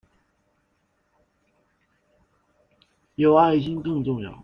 [3.15, 4.35] 有愛心最重要